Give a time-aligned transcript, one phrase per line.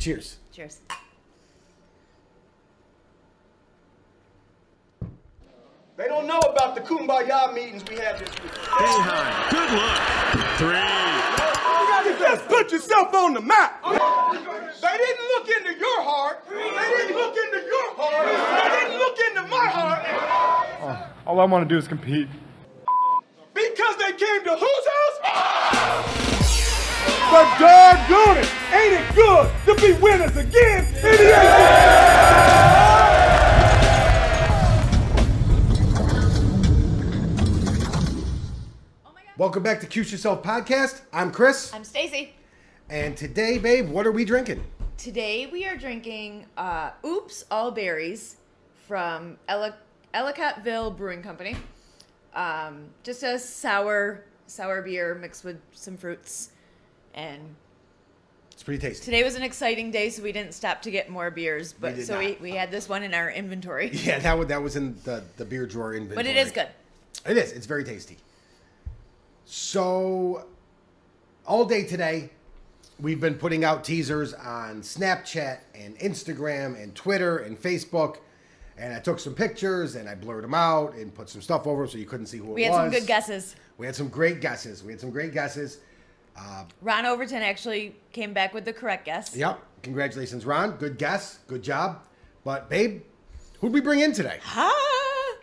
[0.00, 0.38] Cheers.
[0.50, 0.80] Cheers.
[5.98, 8.54] They don't know about the kumbaya meetings we had this week.
[8.54, 9.50] Behind.
[9.52, 10.00] Good luck.
[10.56, 10.96] Three.
[12.10, 13.82] You just put yourself on the map.
[13.84, 16.48] They didn't look into your heart.
[16.48, 18.26] They didn't look into your heart.
[18.26, 20.02] They didn't look into my heart.
[20.80, 20.96] Oh,
[21.26, 22.28] all I want to do is compete.
[23.52, 25.18] Because they came to whose house?
[27.30, 32.70] But doggone it, ain't it good to be winners again in the ACC?
[39.36, 41.00] Welcome back to Cuse Yourself Podcast.
[41.12, 41.72] I'm Chris.
[41.72, 42.34] I'm Stacy.
[42.90, 44.62] And today, babe, what are we drinking?
[44.98, 48.36] Today we are drinking uh, Oops All Berries
[48.86, 49.76] from Ella-
[50.12, 51.56] Ellicottville Brewing Company.
[52.34, 56.50] Um, just a sour sour beer mixed with some fruits.
[57.14, 57.54] And
[58.60, 59.06] It's pretty tasty.
[59.06, 61.72] today was an exciting day, so we didn't stop to get more beers.
[61.72, 62.40] But did so we, not.
[62.42, 63.88] we had this one in our inventory.
[63.94, 66.16] Yeah, that was, that was in the, the beer drawer inventory.
[66.16, 66.68] But it is good.
[67.26, 67.52] It is.
[67.52, 68.18] It's very tasty.
[69.46, 70.44] So,
[71.46, 72.28] all day today,
[73.00, 78.18] we've been putting out teasers on Snapchat and Instagram and Twitter and Facebook.
[78.76, 81.86] And I took some pictures and I blurred them out and put some stuff over
[81.86, 82.54] so you couldn't see who it was.
[82.56, 83.56] We had some good guesses.
[83.78, 84.84] We had some great guesses.
[84.84, 85.78] We had some great guesses.
[86.82, 89.36] Ron Overton actually came back with the correct guess.
[89.36, 89.60] Yep.
[89.82, 90.76] Congratulations, Ron.
[90.76, 91.38] Good guess.
[91.46, 92.04] Good job.
[92.44, 93.02] But, babe,
[93.60, 94.38] who'd we bring in today?
[94.42, 95.36] Ha!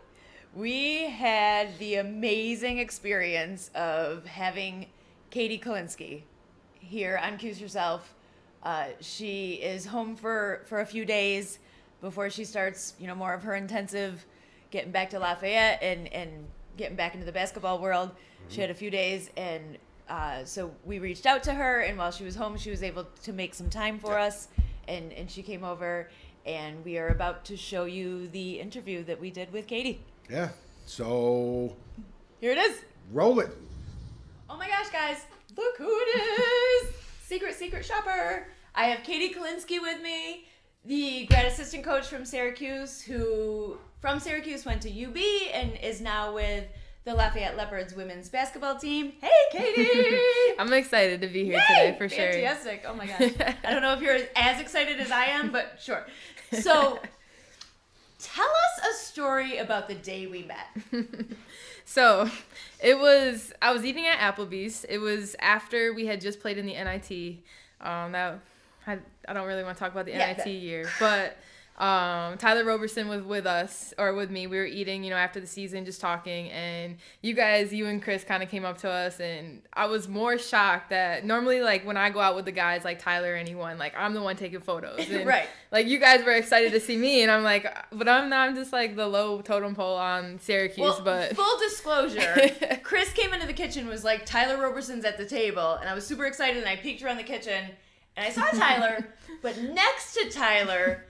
[0.53, 4.87] We had the amazing experience of having
[5.29, 6.23] Katie Kalinsky
[6.79, 8.15] here on Cuse Yourself.
[8.63, 11.59] Uh, she is home for, for a few days
[12.01, 14.25] before she starts, you know, more of her intensive
[14.71, 18.11] getting back to Lafayette and, and getting back into the basketball world.
[18.49, 19.77] She had a few days and
[20.09, 23.05] uh, so we reached out to her and while she was home she was able
[23.23, 24.47] to make some time for us
[24.87, 26.09] and, and she came over
[26.45, 30.01] and we are about to show you the interview that we did with Katie.
[30.29, 30.49] Yeah.
[30.85, 31.75] So,
[32.39, 32.81] Here it is.
[33.11, 33.49] roll it.
[34.49, 35.25] Oh my gosh, guys,
[35.57, 36.93] look who it is!
[37.27, 38.47] secret, secret shopper.
[38.73, 40.47] I have Katie Kalinsky with me,
[40.85, 45.17] the grad assistant coach from Syracuse, who from Syracuse went to UB
[45.53, 46.63] and is now with
[47.07, 49.13] the Lafayette Leopards women's basketball team.
[49.21, 49.87] Hey, Katie!
[50.59, 51.85] I'm excited to be here Yay!
[51.85, 52.33] today for sure.
[52.33, 52.83] Fantastic.
[52.85, 53.31] Oh my gosh.
[53.63, 56.05] I don't know if you're as excited as I am, but sure.
[56.51, 56.99] So,
[58.19, 61.07] tell us a story about the day we met.
[61.89, 62.29] So,
[62.83, 64.83] it was I was eating at Applebee's.
[64.89, 67.37] It was after we had just played in the NIT.
[67.79, 68.41] Um, that
[68.85, 71.37] I, I don't really want to talk about the Yeah, NIT that- year, but
[71.77, 74.47] um, Tyler Roberson was with us or with me.
[74.47, 78.01] We were eating, you know, after the season, just talking, and you guys, you and
[78.01, 81.85] Chris, kind of came up to us, and I was more shocked that normally, like
[81.85, 84.35] when I go out with the guys, like Tyler or anyone, like I'm the one
[84.35, 85.47] taking photos, and, Right.
[85.71, 88.49] Like you guys were excited to see me, and I'm like, but I'm not.
[88.49, 92.49] I'm just like the low totem pole on Syracuse, Well, but full disclosure,
[92.83, 96.07] Chris came into the kitchen was like Tyler Roberson's at the table, and I was
[96.07, 97.65] super excited, and I peeked around the kitchen,
[98.15, 99.13] and I saw Tyler,
[99.43, 101.03] but next to Tyler,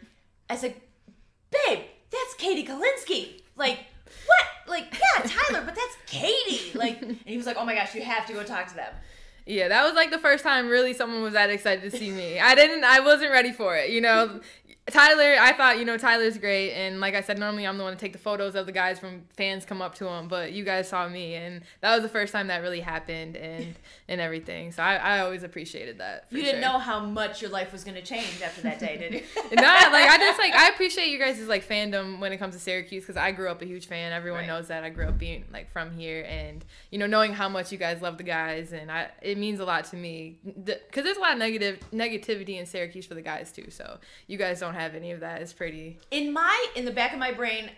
[0.49, 0.75] I said,
[1.51, 1.79] "Babe,
[2.11, 3.79] that's Katie Kalinsky." Like,
[4.25, 4.69] what?
[4.69, 6.77] Like, yeah, Tyler, but that's Katie.
[6.77, 8.93] Like, and he was like, "Oh my gosh, you have to go talk to them."
[9.45, 12.37] Yeah, that was like the first time really someone was that excited to see me.
[12.39, 14.41] I didn't I wasn't ready for it, you know.
[14.89, 17.93] Tyler, I thought, you know, Tyler's great and like I said normally I'm the one
[17.93, 20.63] to take the photos of the guys from fans come up to him, but you
[20.63, 23.75] guys saw me and that was the first time that really happened and
[24.07, 24.71] and everything.
[24.71, 26.25] So I, I always appreciated that.
[26.31, 26.71] You didn't sure.
[26.71, 29.21] know how much your life was going to change after that day, did you?
[29.55, 32.59] Not like I just like I appreciate you guys' like fandom when it comes to
[32.59, 34.13] Syracuse because I grew up a huge fan.
[34.13, 34.47] Everyone Right.
[34.47, 37.71] knows that I grew up being like from here, and you know knowing how much
[37.71, 41.17] you guys love the guys, and I it means a lot to me because there's
[41.17, 43.69] a lot of negative negativity in Syracuse for the guys too.
[43.69, 43.97] So
[44.27, 45.41] you guys don't have any of that.
[45.41, 45.99] Is pretty.
[46.11, 47.69] in my in the back of my brain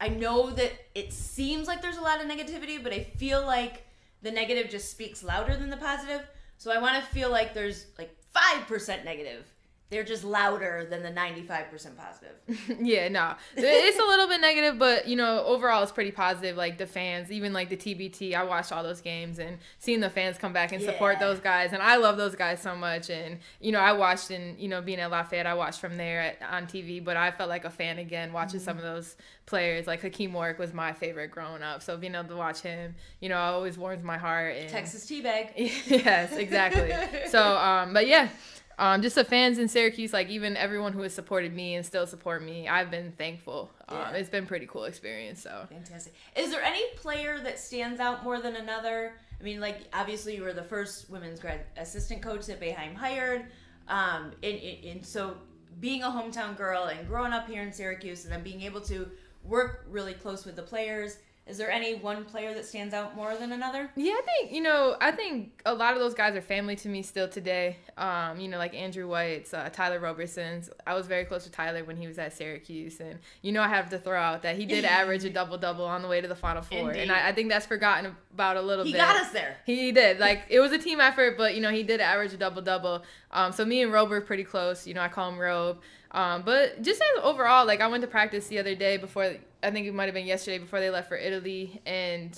[0.00, 3.86] i know that it seems like there's a lot of negativity but i feel like
[4.22, 6.22] the negative just speaks louder than the positive.
[6.58, 9.44] So i want to feel like there's like 5% negative
[9.88, 12.32] they're just louder than the 95% positive
[12.80, 16.56] yeah, no, it's a little bit negative, but you know, overall it's pretty positive.
[16.56, 20.10] Like the fans, even like the TBT, I watched all those games and seeing the
[20.10, 21.26] fans come back and support Yeah.
[21.26, 23.10] those guys, and I love those guys so much.
[23.10, 26.20] And you know, I watched and you know, being at Lafayette, I watched from there
[26.20, 29.16] at, on TV, but I felt like a fan again watching some of those
[29.46, 29.86] players.
[29.88, 33.28] Like Hakim Warrick was my favorite growing up, so being able to watch him, you
[33.28, 34.56] know, always warms my heart.
[34.56, 36.92] And texas teabag yes, exactly.
[37.28, 38.28] so, um, but yeah,
[38.78, 42.06] um, just the fans in Syracuse, like even everyone who has supported me and still
[42.06, 43.70] support me, I've been thankful.
[43.88, 45.42] Um, It's been a pretty cool experience.
[45.42, 49.78] So, fantastic is there any player that stands out more than another i mean like
[49.92, 53.46] obviously you were the first women's grad assistant coach that Boeheim hired
[53.88, 54.58] Um, and,
[54.90, 55.36] and so
[55.80, 59.08] being a hometown girl and growing up here in Syracuse and then being able to
[59.44, 63.36] work really close with the players, is there any one player that stands out more
[63.36, 63.88] than another?
[63.94, 64.96] Yeah, I think you know.
[65.00, 67.76] I think a lot of those guys are family to me still today.
[67.96, 70.70] Um, you know, like Andrew White's, uh, Tyler Roberson's.
[70.86, 73.68] I was very close with Tyler when he was at Syracuse, and you know, I
[73.68, 76.26] have to throw out that he did average a double double on the way to
[76.26, 77.02] the Final Four, Indeed.
[77.02, 79.00] and I, I think that's forgotten about a little He bit.
[79.00, 79.56] He got us there.
[79.64, 80.18] He did.
[80.18, 83.04] Like it was a team effort, but you know he did average a double double.
[83.30, 84.84] Um, so me and Robe are pretty close.
[84.84, 85.78] You know I call him Robe.
[86.16, 89.36] Um, but just as overall, like I went to practice the other day before.
[89.62, 92.36] I think it might have been yesterday before they left for Italy, and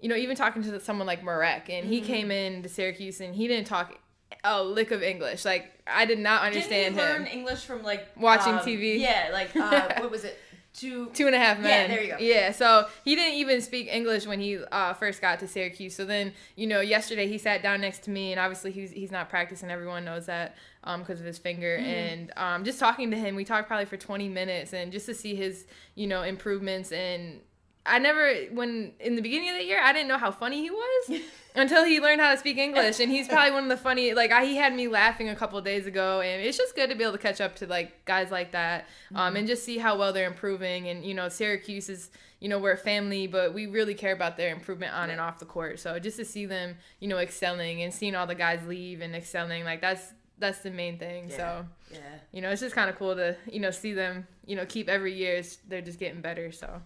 [0.00, 3.34] you know even talking to someone like Marek, and he came in to Syracuse and
[3.34, 3.98] he didn't talk
[4.44, 5.44] a lick of English.
[5.44, 7.22] Like I did not understand him Didn't him.
[7.22, 9.00] learn English from like Watching um, TV?
[9.00, 10.38] Yeah, like uh, what was it?
[10.72, 11.06] Two.
[11.14, 11.90] Two and a half men.
[11.90, 12.16] Yeah, there you go.
[12.20, 15.96] Yeah, so he didn't even speak English when he uh, first got to Syracuse.
[15.96, 19.10] So then, you know, yesterday he sat down next to me, and obviously he's he's
[19.10, 19.70] not practicing.
[19.70, 20.54] Everyone knows that
[20.98, 21.76] because of his finger.
[21.78, 21.86] Mm-hmm.
[21.86, 25.14] And um, just talking to him, we talked probably for 20 minutes, and just to
[25.14, 27.40] see his you know improvements and.
[27.88, 30.70] I never, when in the beginning of the year, I didn't know how funny he
[30.72, 31.20] was
[31.56, 34.12] until he learned how to speak English, and he's probably one of the funny.
[34.12, 36.96] Like I, he had me laughing a couple days ago, and it's just good to
[36.96, 39.98] be able to catch up to like guys like that, um, and just see how
[39.98, 40.88] well they're improving.
[40.88, 42.10] And you know, Syracuse is,
[42.40, 45.38] you know, we're a family, but we really care about their improvement on and off
[45.38, 45.80] the court.
[45.80, 49.14] So just to see them, you know, excelling and seeing all the guys leave and
[49.14, 51.30] excelling, like that's that's the main thing.
[51.30, 51.98] So Yeah.
[52.32, 54.88] you know, it's just kind of cool to you know see them, you know, keep
[54.88, 55.42] every year.
[55.68, 56.52] They're just getting better.
[56.52, 56.82] So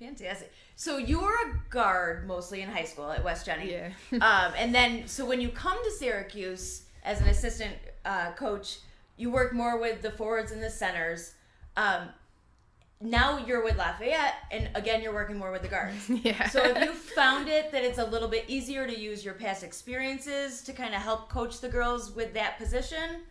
[0.00, 0.52] Fantastic.
[0.74, 3.70] So you were a guard mostly in high school at West Genny.
[3.70, 3.92] yeah.
[4.20, 8.78] um, and then, so when you come to Syracuse as an assistant uh, coach,
[9.16, 11.34] you work more with the forwards and the centers.
[11.76, 12.08] Um,
[13.02, 16.08] now you're with Lafayette, and again, you're working more with the guards.
[16.22, 16.48] Yeah.
[16.48, 19.62] So have you found it that it's a little bit easier to use your past
[19.62, 23.22] experiences to kind of help coach the girls with that position?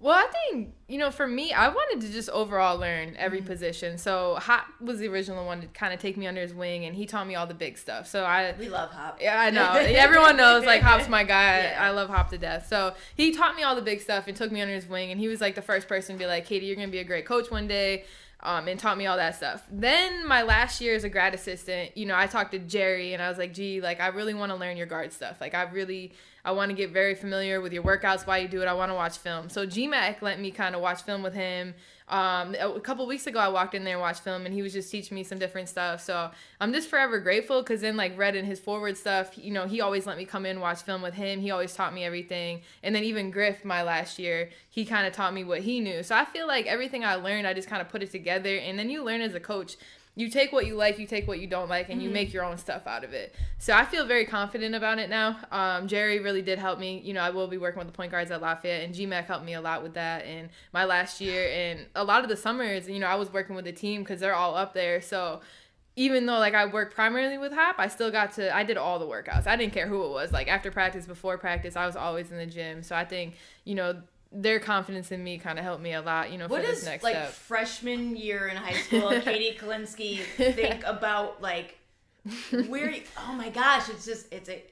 [0.00, 3.48] Well, I think, you know, for me, I wanted to just overall learn every Mm-hmm.
[3.48, 3.98] position.
[3.98, 6.94] So Hop was the original one to kind of take me under his wing and
[6.94, 8.06] he taught me all the big stuff.
[8.06, 9.18] So I We love Hop.
[9.20, 9.72] yeah, I know.
[9.72, 11.58] Everyone knows like Hop's my guy.
[11.72, 11.78] Yeah.
[11.84, 12.68] I love Hop to death.
[12.68, 15.18] So he taught me all the big stuff and took me under his wing and
[15.18, 17.26] he was like the first person to be like, Katie, you're gonna be a great
[17.26, 18.04] coach one day.
[18.40, 19.64] Um, and taught me all that stuff.
[19.68, 23.20] Then my last year as a grad assistant, you know, I talked to Gerry and
[23.20, 25.40] I was like, gee, like I really want to learn your guard stuff.
[25.40, 26.12] Like I really
[26.44, 28.66] I want to get very familiar with your workouts while you do it.
[28.66, 29.48] I want to watch film.
[29.48, 31.74] So GMAC let me kind of watch film with him.
[32.08, 34.72] Um, a couple weeks ago, I walked in there and watched film, and he was
[34.72, 36.02] just teaching me some different stuff.
[36.02, 39.66] So I'm just forever grateful because then, like, Red and his forward stuff, you know,
[39.66, 41.40] he always let me come in watch film with him.
[41.40, 42.62] He always taught me everything.
[42.82, 46.02] And then even Griff, my last year, he kind of taught me what he knew.
[46.02, 48.56] So I feel like everything I learned, I just kind of put it together.
[48.56, 49.76] And then you learn as a coach
[50.18, 52.44] you take what you like, you take what you don't like, and you make your
[52.44, 53.36] own stuff out of it.
[53.58, 55.38] So I feel very confident about it now.
[55.52, 57.00] Um, Gerry really did help me.
[57.04, 59.44] You know, I will be working with the point guards at Lafayette, and GMAC helped
[59.44, 60.24] me a lot with that.
[60.24, 63.54] And my last year, and a lot of the summers, you know, I was working
[63.54, 65.00] with the team because they're all up there.
[65.00, 65.40] So
[65.94, 68.98] even though like I worked primarily with Hop, I still got to I did all
[68.98, 69.46] the workouts.
[69.46, 70.32] I didn't care who it was.
[70.32, 72.82] Like after practice, before practice, I was always in the gym.
[72.82, 76.30] So I think you know their confidence in me kind of helped me a lot.
[76.30, 77.30] You know, What for this next like step.
[77.32, 80.18] freshman year in high school Katie Kalinsky
[80.54, 81.78] think about like
[82.68, 82.90] where?
[82.90, 84.62] You, oh my gosh, it's just it's a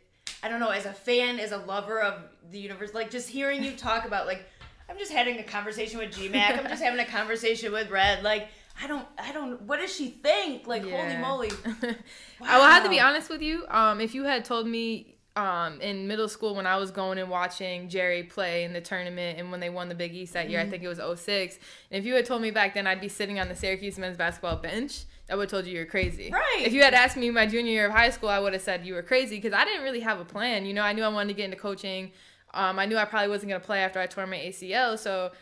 [0.42, 0.68] I don't know.
[0.70, 2.20] As a fan, as a lover of
[2.50, 4.44] the universe, like just hearing you talk about like
[4.88, 6.58] I'm just having a conversation with GMAC.
[6.58, 8.22] I'm just having a conversation with Red.
[8.22, 8.48] Like
[8.82, 9.62] I don't I don't.
[9.62, 10.66] What does she think?
[10.66, 11.20] Like holy Yeah.
[11.22, 11.50] moly.
[12.42, 13.64] I will have to be honest with you.
[13.68, 17.28] Um, if you had told me um, in middle school when I was going and
[17.28, 20.56] watching Gerry play in the tournament and when they won the Big East that year,
[20.56, 20.68] Mm-hmm.
[20.68, 21.58] I think it was 06.
[21.90, 24.16] And if you had told me back then I'd be sitting on the Syracuse men's
[24.16, 26.30] basketball bench, I would have told you you're crazy.
[26.32, 26.62] Right.
[26.64, 28.86] If you had asked me my junior year of high school, I would have said
[28.86, 30.64] you were crazy because I didn't really have a plan.
[30.64, 32.12] You know, I knew I wanted to get into coaching.
[32.54, 34.98] Um, I knew I probably wasn't going to play after I tore my ACL.
[34.98, 35.32] So,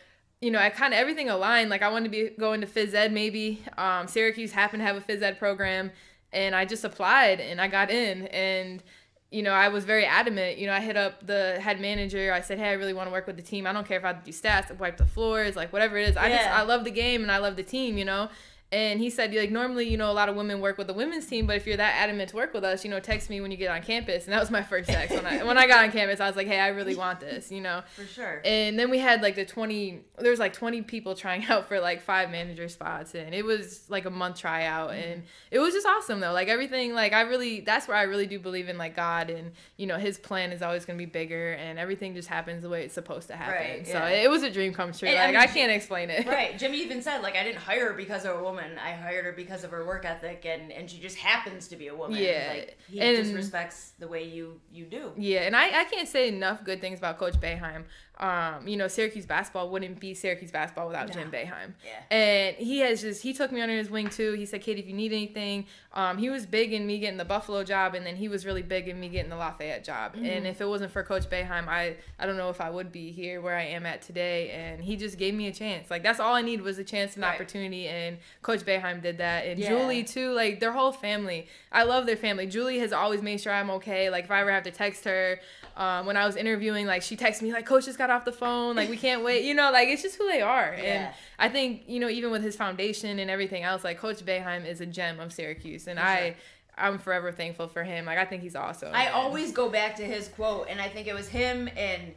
[0.41, 1.69] you know, I kind of everything aligned.
[1.69, 3.63] Like I wanted to be going to phys ed maybe.
[3.77, 5.91] Um, Syracuse happened to have a phys ed program,
[6.33, 8.27] and I just applied and I got in.
[8.27, 8.83] And
[9.31, 10.57] you know, I was very adamant.
[10.57, 12.31] You know, I hit up the head manager.
[12.31, 13.67] I said, "Hey, I really want to work with the team.
[13.67, 16.09] I don't care if I have to do stats, wipe the floors, like whatever it
[16.09, 16.17] is.
[16.17, 17.97] I just I love the game and I love the team.
[17.97, 18.29] You know."
[18.75, 21.25] And he said, like, normally, you know, a lot of women work with the women's
[21.25, 23.49] team, but if you're that adamant to work with us, you know, text me when
[23.49, 24.25] you get on campus.
[24.25, 25.15] And that was my first text.
[25.15, 27.53] When I, when I got on campus, I was like, hey, I really want this,
[27.53, 27.83] you know.
[27.95, 28.41] For sure.
[28.43, 31.79] And then we had like the 20, there was like 20 people trying out for
[31.79, 33.15] like five manager spots.
[33.15, 34.89] And it was like a month tryout.
[34.89, 35.09] Mm-hmm.
[35.09, 36.33] And it was just awesome though.
[36.33, 39.53] Like everything, like I really, that's where I really do believe in like God and,
[39.77, 42.69] you know, his plan is always going to be bigger and everything just happens the
[42.69, 43.53] way it's supposed to happen.
[43.53, 43.93] Right, yeah.
[43.93, 45.07] so it was a dream come true.
[45.07, 46.27] And, I like mean, I can't explain it.
[46.27, 46.59] right.
[46.65, 48.64] Jimmy even said like I didn't hire her because of a woman.
[48.79, 51.87] I hired her because of her work ethic and and she just happens to be
[51.87, 52.17] a woman.
[52.17, 55.11] Yeah, Like he and- just respects the way you you do.
[55.17, 57.83] Yeah, and I, I can't say enough good things about Coach Boeheim.
[58.19, 61.73] Um, you know, Syracuse basketball wouldn't be Syracuse basketball without Jim Boeheim.
[61.83, 62.15] Yeah.
[62.15, 64.33] And he has just he took me under his wing too.
[64.33, 67.25] He said, "Kate, if you need anything," um, he was big in me getting the
[67.25, 70.15] Buffalo job, and then he was really big in me getting the Lafayette job.
[70.15, 70.25] Mm-hmm.
[70.25, 73.11] And if it wasn't for Coach Boeheim, I I don't know if I would be
[73.11, 74.51] here where I am at today.
[74.51, 75.91] And he just gave me a chance.
[75.91, 77.35] Like that's all I needed was a chance and Right.
[77.35, 77.87] opportunity.
[77.87, 79.45] And Coach Boeheim did that.
[79.45, 79.69] And Yeah.
[79.69, 80.31] Julie too.
[80.31, 81.47] Like their whole family.
[81.71, 82.47] I love their family.
[82.47, 84.09] Julie has always made sure I'm okay.
[84.09, 85.39] Like if I ever have to text her.
[85.77, 88.31] Um, when I was interviewing, like she texted me like, "Coach just got off the
[88.31, 88.75] phone.
[88.75, 90.75] Like we can't wait." You know, like it's just who they are.
[90.77, 90.83] Yeah.
[90.83, 94.65] And I think you know, even with his foundation and everything else, like Coach Boeheim
[94.65, 96.35] is a gem of Syracuse, and I,
[96.77, 98.05] I'm forever thankful for him.
[98.05, 98.89] Like I think he's awesome.
[98.93, 102.13] I always go back to his quote, and I think it was him and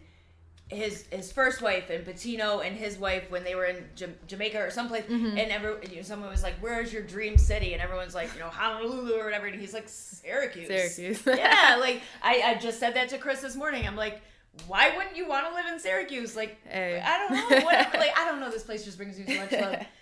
[0.71, 4.59] his his first wife and Pitino and his wife when they were in Jam- Jamaica
[4.61, 5.39] or someplace, Mm-hmm.
[5.39, 8.41] and every you know, someone was like, "Where's your dream city?" And everyone's like, "You
[8.41, 11.23] know, Honolulu or whatever," and he's like, "Syracuse." Syracuse.
[11.27, 13.87] yeah, like I, I just said that to Chris this morning.
[13.87, 14.21] I'm like.
[14.67, 16.35] Why wouldn't you want to live in Syracuse?
[16.37, 17.01] Like, Hey.
[17.05, 17.65] I don't know.
[17.65, 18.51] What, like, I don't know.
[18.51, 19.77] This place just brings me so much love.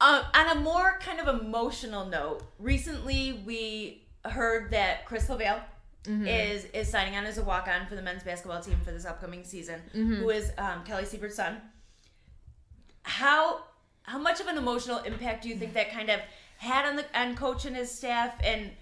[0.00, 5.62] Um, on a more kind of emotional note, recently we heard that Chris Lavelle
[6.26, 9.06] is is signing on as a walk on for the men's basketball team for this
[9.06, 11.58] upcoming season, who is um, Kelly Siebert's son.
[13.02, 13.64] How
[14.02, 16.20] how much of an emotional impact do you think that kind of
[16.58, 18.72] had on the on coach and his staff and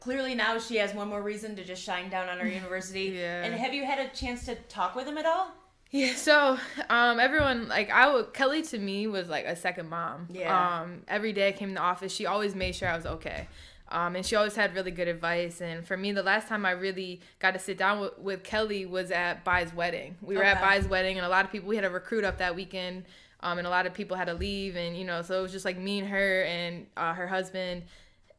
[0.00, 3.44] clearly now she has one more reason to just shine down on our university Yeah.
[3.44, 5.48] and have you had a chance to talk with him at all
[5.90, 6.58] Yeah, so
[6.90, 10.28] um, everyone like I would Kelly to me was like a second mom.
[10.30, 10.80] Yeah.
[10.80, 13.48] Um, every day I came to the office, she always made sure I was okay.
[13.88, 15.60] Um, and she always had really good advice.
[15.60, 18.84] And for me, the last time I really got to sit down with, with Kelly
[18.84, 20.16] was at Baye's wedding.
[20.20, 20.66] We were at Okay.
[20.78, 23.04] Baye's wedding, and a lot of people we had a recruit up that weekend,
[23.44, 25.52] um, and a lot of people had to leave, and you know, so it was
[25.52, 27.84] just like me and her and uh, her husband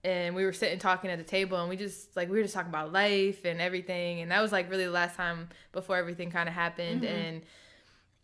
[0.08, 2.54] and we were sitting talking at the table and we just like we were just
[2.54, 6.32] talking about life and everything and that was like really the last time before everything
[6.32, 7.14] kind of happened mm-hmm.
[7.14, 7.42] and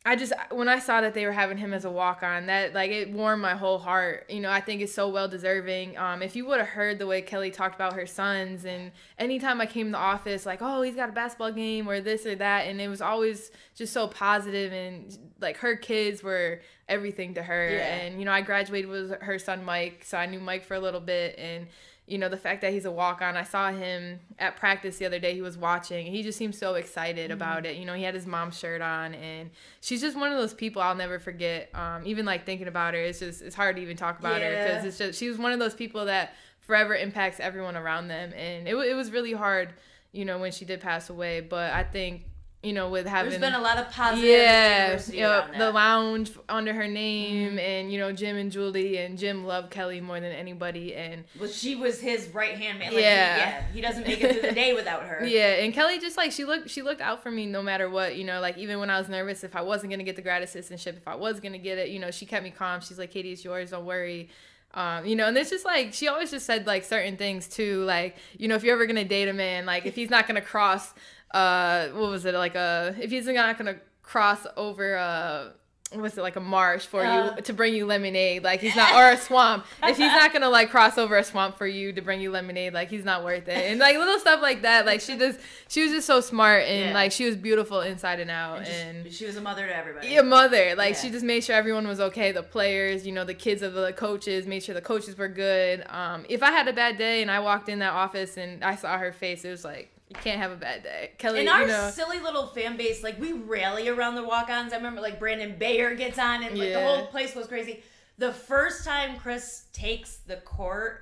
[0.05, 2.73] I just when I saw that they were having him as a walk on, that
[2.73, 4.25] like it warmed my whole heart.
[4.29, 5.97] You know, I think it's so well deserving.
[5.97, 9.61] Um, if you would have heard the way Kelly talked about her sons, and anytime
[9.61, 12.35] I came to the office, like, oh, he's got a basketball game or this or
[12.35, 17.43] that, and it was always just so positive, and like her kids were everything to
[17.43, 17.69] her.
[17.69, 17.95] Yeah.
[17.95, 20.81] And you know, I graduated with her son Mike, so I knew Mike for a
[20.81, 21.67] little bit, and
[22.05, 25.05] you know the fact that he's a walk on i saw him at practice the
[25.05, 25.33] other day.
[25.33, 27.41] He was watching and he just seemed so excited Mm-hmm.
[27.41, 27.77] about it.
[27.77, 30.81] You know he had his mom's shirt on and she's just one of those people
[30.81, 32.99] i'll never forget um, even like thinking about her.
[32.99, 35.53] It's just it's hard to even talk about her because it's just she was one
[35.53, 39.69] of those people that forever impacts everyone around them and it, it was really hard
[40.11, 41.39] you know when she did pass away.
[41.41, 42.23] But i think
[42.63, 45.65] you know with having There's been a lot of positive yeah, you know, the.
[45.65, 45.75] Mm-hmm.
[45.75, 50.19] lounge under her name, and you know Jim and Julie, and Jim loved Kelly more
[50.19, 52.93] than anybody, and Well, she was his right hand man.
[52.93, 53.35] Like, Yeah.
[53.35, 53.63] He, yeah.
[53.73, 55.25] He doesn't make it through the day without her.
[55.25, 58.15] yeah, and Kelly just like she looked, she looked out for me no matter what,
[58.15, 60.41] you know, like even when I was nervous if I wasn't gonna get the grad
[60.41, 62.79] assistantship, if I was gonna get it, you know, she kept me calm.
[62.81, 64.29] She's like, Katie, it's yours, don't worry.
[64.75, 67.83] Um, you know, and it's just like she always just said like certain things too,
[67.83, 70.41] like you know, if you're ever gonna date a man, like if he's not gonna
[70.41, 70.93] cross,
[71.33, 75.49] uh, what was it like a if he's not gonna cross over uh
[75.93, 77.35] what's it like a marsh for Uh.
[77.35, 80.49] you to bring you lemonade like he's not or a swamp if he's not gonna
[80.49, 83.47] like cross over a swamp for you to bring you lemonade like he's not worth
[83.47, 86.63] it and like little stuff like that like she just she was just so smart
[86.63, 86.93] and Yeah.
[86.95, 89.75] like she was beautiful inside and out And just- and she was a mother to
[89.75, 90.15] everybody.
[90.17, 93.35] a mother like she just made sure everyone was okay the players you know the
[93.35, 96.73] kids of the coaches made sure the coaches were good um if i had a
[96.73, 99.63] bad day and i walked in that office and i saw her face it was
[99.63, 102.77] like you can't have a bad day kelly In our you know silly little fan
[102.77, 104.73] base, like we rally around the walk-ons.
[104.73, 107.81] I remember like Brandon Bayer gets on, and like the whole place goes crazy.
[108.17, 111.01] The first time Chris takes the court,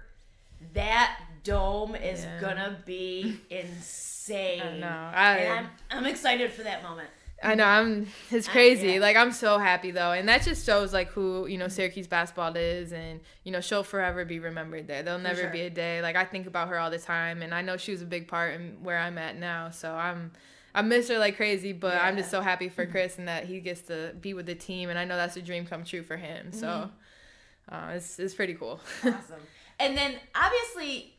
[0.73, 2.39] that dome is Yeah.
[2.39, 4.61] gonna be insane.
[4.61, 5.11] I know.
[5.13, 7.09] I- and I'm, I'm excited for that moment.
[7.43, 8.07] I know I'm.
[8.29, 8.93] It's I- crazy.
[8.93, 8.99] yeah.
[8.99, 12.55] Like I'm so happy though, and that just shows like who you know Syracuse basketball
[12.55, 15.01] is, and you know she'll forever be remembered there.
[15.03, 15.49] There'll never sure.
[15.49, 17.91] be a day like I think about her all the time, and I know she
[17.91, 19.71] was a big part in where I'm at now.
[19.71, 20.31] So I'm,
[20.75, 23.59] I miss her like crazy, but I'm just so happy for Chris and that he
[23.59, 26.17] gets to be with the team, and I know that's a dream come true for
[26.17, 26.51] him.
[26.51, 27.75] So, Mm-hmm.
[27.75, 28.79] uh, it's it's pretty cool.
[29.03, 29.41] Awesome.
[29.79, 31.15] And then obviously,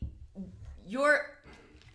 [0.87, 1.27] you're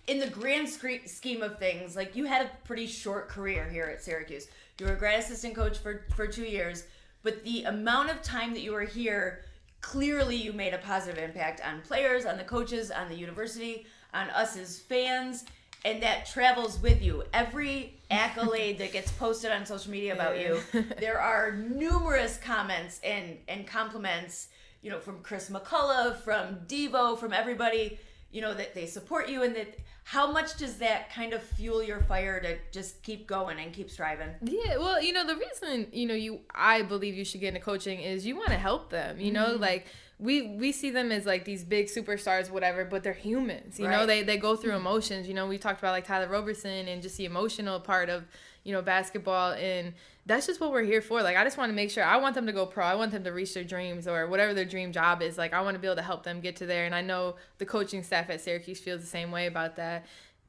[0.07, 1.95] in the grand scheme of things.
[1.95, 4.47] Like you had a pretty short career here at Syracuse.
[4.79, 6.85] You were a grad assistant coach for for two years,
[7.23, 9.43] but the amount of time that you were here,
[9.81, 14.29] clearly you made a positive impact on players, on the coaches, on the university, on
[14.29, 15.45] us as fans.
[15.85, 17.23] And that travels with you.
[17.33, 20.59] Every accolade that gets posted on social media about you,
[20.99, 24.47] there are numerous comments and, and compliments,
[24.81, 27.99] you know, from Chris McCullough, from Devo, from everybody,
[28.31, 31.83] you know, that they support you and that how much does that kind of fuel
[31.83, 34.29] your fire to just keep going and keep striving?
[34.41, 37.59] Yeah, well, you know, the reason, you know, you I believe you should get into
[37.59, 39.61] coaching is you want to help them, you know, mm-hmm.
[39.61, 39.87] like
[40.17, 43.81] we we see them as like these big superstars whatever, but they're humans.
[43.81, 44.87] You know, they they go through mm-hmm.
[44.87, 48.23] emotions, you know, we talked about like Tyler Roberson and just the emotional part of,
[48.63, 49.93] you know, basketball and
[50.27, 51.24] that's just what we're here for.
[51.24, 52.86] Like I just want to make sure I want them to go pro.
[52.86, 55.38] I want them to reach their dreams or whatever their dream job is.
[55.38, 57.36] Like I want to be able to help them get to there and I know
[57.57, 60.05] the coaching staff at Syracuse feels the same way about that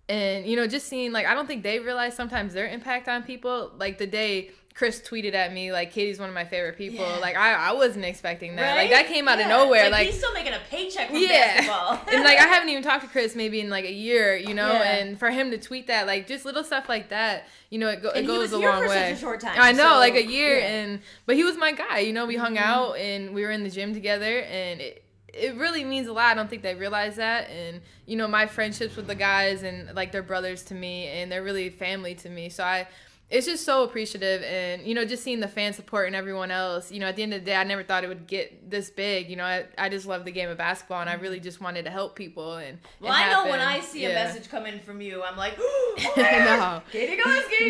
[0.08, 3.22] and you know just seeing like i don't think they realize sometimes their impact on
[3.22, 7.04] people like the day chris tweeted at me like katie's one of my favorite people
[7.04, 7.16] Yeah.
[7.16, 9.46] like I, I wasn't expecting that like that came out Yeah.
[9.46, 12.00] of nowhere like, he's still making a paycheck from yeah basketball.
[12.14, 14.72] and like i haven't even talked to chris maybe in like a year you know
[14.72, 14.92] Yeah.
[14.98, 18.00] and for him to tweet that like just little stuff like that you know it,
[18.02, 20.60] go, it goes a long way a short time, i know so, like a year.
[20.60, 20.72] Mm-hmm.
[20.74, 23.64] and but he was my guy you know we hung out and we were in
[23.64, 25.02] the gym together and it,
[25.34, 26.24] it really means a lot.
[26.32, 27.50] I don't think they realize that.
[27.50, 31.30] And, you know, my friendships with the guys and like they're brothers to me and
[31.30, 32.48] they're really family to me.
[32.48, 32.88] So I,
[33.30, 34.42] it's just so appreciative.
[34.42, 37.22] And, you know, just seeing the fan support and everyone else, you know, at the
[37.22, 39.28] end of the day, I never thought it would get this big.
[39.28, 41.84] You know, I, I just love the game of basketball and I really just wanted
[41.84, 42.56] to help people.
[42.56, 45.58] And well, I know when I see a message come in from you, I'm like,
[46.16, 46.82] No.
[46.90, 47.16] Katie.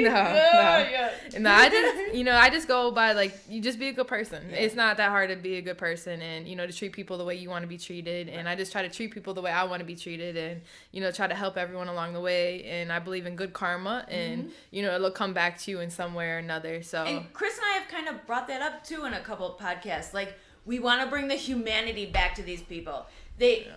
[0.04, 0.90] No, Yeah, no.
[0.90, 1.38] yeah.
[1.38, 4.08] No, I just you know I just go by like you just be a good
[4.08, 4.50] person.
[4.52, 7.18] It's not that hard to be a good person, and you know to treat people
[7.18, 8.28] the way you want to be treated.
[8.28, 10.60] And I just try to treat people the way I want to be treated, and
[10.92, 12.64] you know try to help everyone along the way.
[12.64, 14.52] And I believe in good karma, and mm-hmm.
[14.70, 16.82] you know it'll come back to you in some way or another.
[16.82, 19.50] So And Chris and I have kind of brought that up too in a couple
[19.50, 20.12] of podcasts.
[20.12, 20.34] Like
[20.66, 23.06] we want to bring the humanity back to these people.
[23.38, 23.68] They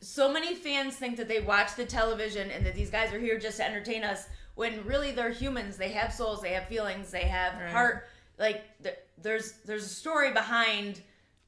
[0.00, 3.38] so many fans think that they watch the television and that these guys are here
[3.38, 5.76] just to entertain us when really they're humans.
[5.76, 7.70] They have souls, they have feelings, they have Right.
[7.70, 8.08] heart.
[8.38, 8.64] Like
[9.20, 11.00] there's there's a story behind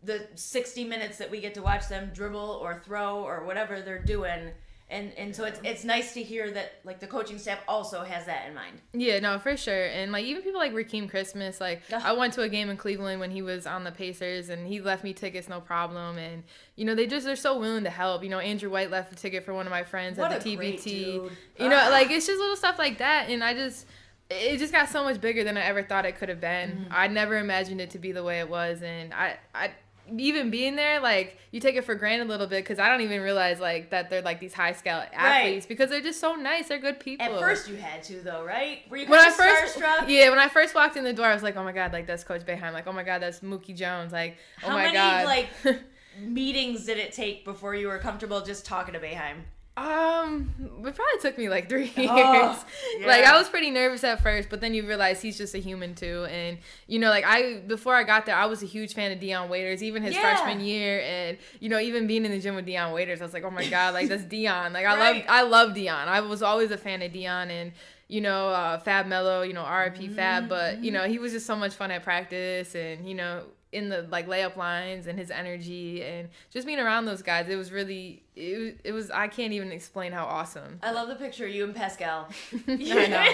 [0.02, 4.02] the 60 minutes that we get to watch them dribble or throw or whatever they're
[4.02, 4.50] doing.
[4.90, 8.26] And and so it's it's nice to hear that like the coaching staff also has
[8.26, 8.80] that in mind.
[8.92, 9.86] Yeah, no, for sure.
[9.86, 12.02] And like even people like Rakeem Christmas, like Ugh.
[12.04, 14.80] I went to a game in Cleveland when he was on the Pacers and he
[14.80, 16.42] left me tickets no problem and
[16.74, 18.24] you know, they just they're so willing to help.
[18.24, 20.56] You know, Andrew White left a ticket for one of my friends What at the
[20.56, 21.30] TBT.
[21.58, 23.86] You know, like it's just little stuff like that and I just
[24.28, 26.70] it just got so much bigger than I ever thought it could have been.
[26.70, 26.92] Mm-hmm.
[26.92, 29.70] I never imagined it to be the way it was and I I
[30.18, 33.00] even being there, like you take it for granted a little bit because I don't
[33.00, 36.68] even realize like that they're like these high scale athletes because they're just so nice.
[36.68, 37.26] They're good people.
[37.26, 38.82] At first you had to though, right?
[38.90, 40.08] Were you when I first starstruck?
[40.08, 42.06] yeah, when I first walked in the door, I was like, oh my god, like
[42.06, 42.72] that's Coach Boeheim.
[42.72, 44.12] Like oh my god, that's Mookie Jones.
[44.12, 45.24] Like oh How my many god.
[45.24, 45.48] like
[46.20, 49.42] meetings did it take before you were comfortable just talking to Boeheim?
[49.80, 52.06] Um, it probably took me like three years.
[52.10, 52.64] Oh,
[53.06, 53.24] Like.
[53.24, 56.26] I was pretty nervous at first, but then you realize he's just a human too.
[56.30, 59.20] And you know, like I before I got there, I was a huge fan of
[59.20, 60.20] Dion Waiters, even his Yeah.
[60.20, 63.32] freshman year, and you know, even being in the gym with Dion Waiters, I was
[63.32, 64.72] like, oh my god, like that's Dion.
[64.72, 65.16] Like I Right.
[65.16, 66.08] love I love Dion.
[66.08, 67.72] I was always a fan of Dion and.
[68.12, 71.46] You know, uh, Fab Melo, you know, RIP Fab, but you know, he was just
[71.46, 75.30] so much fun at practice, and you know, in the like layup lines and his
[75.30, 79.10] energy, and just being around those guys, it was really, it, was- it was.
[79.10, 80.78] I can't even explain how awesome.
[80.82, 82.26] I love the picture of you and Paschal.
[82.68, 83.24] I know.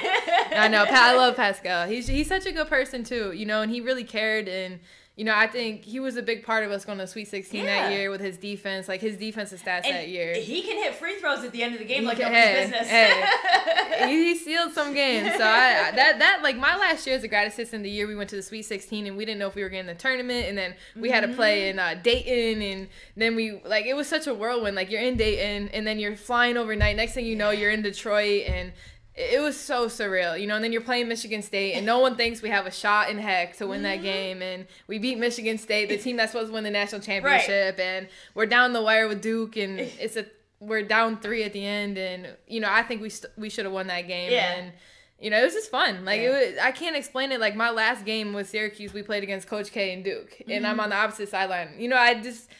[0.59, 0.85] I know.
[0.89, 1.87] I love Paschal.
[1.87, 4.81] He's he's such a good person too, you know, and he really cared and
[5.17, 7.65] you know, I think he was a big part of us going to Sweet 16
[7.65, 10.35] that year with his defense, like his defensive stats And that year.
[10.35, 12.65] he can hit free throws at the end of the game He like can- hey,
[12.65, 12.87] business.
[12.87, 14.09] hey.
[14.09, 15.35] he, he sealed some games.
[15.37, 18.07] So I, I- that that like my last year as a grad assistant, the year
[18.07, 19.95] we went to the Sweet 16 and we didn't know if we were getting the
[19.95, 23.95] tournament, and then we had to play in uh, Dayton, and then we like it
[23.95, 24.77] was such a whirlwind.
[24.77, 26.95] Like you're in Dayton, and then you're flying overnight.
[26.97, 28.73] Next thing you know, you're in Detroit, and
[29.17, 30.57] it was so surreal, you know.
[30.57, 33.19] And then you're playing Michigan State, and no one thinks we have a shot in
[33.19, 34.43] heck to win that game.
[34.43, 38.09] And we beat Michigan State, the team that's supposed to win the national championship, and
[38.35, 40.27] we're down the wire with Duke, and it's a
[40.61, 43.65] we're down three at the end, and you know I think we st- we should
[43.65, 44.31] have won that game.
[44.33, 44.53] Yeah.
[44.55, 44.73] And
[45.19, 46.05] you know it was just fun.
[46.05, 46.39] Like Yeah.
[46.39, 47.41] it was, I can't explain it.
[47.41, 50.67] Like my last game with Syracuse, we played against Coach K and Duke, and Mm-hmm.
[50.67, 51.71] I'm on the opposite sideline.
[51.79, 52.51] You know I just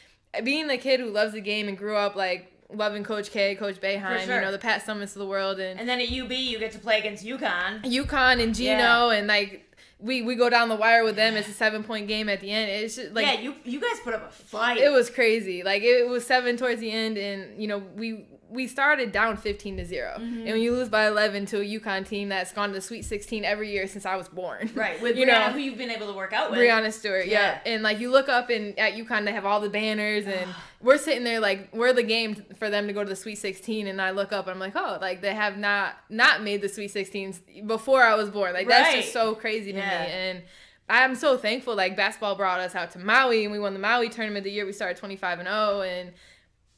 [0.43, 3.81] being the kid who loves the game and grew up like loving Coach K, Coach
[3.81, 4.35] Boeheim, sure.
[4.37, 6.73] you know the Pat Summitts of the world, and and then at UB you get
[6.73, 7.83] to play against UConn.
[7.85, 9.13] UConn and Geno, Yeah.
[9.19, 9.63] and like
[9.99, 11.35] we we go down the wire with them.
[11.37, 12.71] It's a seven point game at the end.
[12.71, 14.79] It's just like yeah, you you guys put up a fight.
[14.79, 15.63] it was crazy.
[15.63, 19.77] Like it was seven towards the end, and you know we we started down fifteen
[19.77, 20.39] to 0 Mm-hmm.
[20.39, 23.05] and when you lose by eleven to a UConn team that's gone to the Sweet
[23.05, 25.91] Sixteen every year since I was born, right with you Breanna, know who you've been
[25.91, 26.61] able to work out with.
[26.61, 27.59] Breanna Stewart, yeah.
[27.65, 27.73] Yeah.
[27.73, 30.49] And like you look up and at UConn they have all the banners and
[30.81, 33.87] we're sitting there like we're the game for them to go to the Sweet 16
[33.89, 36.69] and I look up and I'm like, "Oh, like they have not not made the
[36.69, 40.03] Sweet 16s before I was born." Like that's just so crazy to Yeah.
[40.03, 40.43] me and
[40.89, 44.09] I'm so thankful like basketball brought us out to Maui and we won the Maui
[44.09, 46.13] tournament the year we started 25 and 0 and